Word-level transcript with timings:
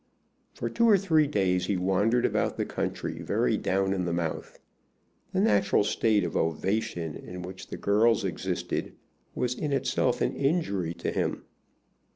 For 0.55 0.67
two 0.67 0.89
or 0.89 0.97
three 0.97 1.27
days 1.27 1.67
he 1.67 1.77
wandered 1.77 2.25
about 2.25 2.57
the 2.57 2.65
country 2.65 3.21
very 3.21 3.55
down 3.55 3.93
in 3.93 4.05
the 4.05 4.11
mouth. 4.13 4.57
The 5.31 5.39
natural 5.39 5.83
state 5.83 6.23
of 6.23 6.35
ovation 6.35 7.13
in 7.15 7.43
which 7.43 7.67
the 7.67 7.77
girls 7.77 8.23
existed 8.23 8.93
was 9.35 9.53
in 9.53 9.71
itself 9.71 10.19
an 10.21 10.35
injury 10.35 10.95
to 10.95 11.11
him. 11.11 11.43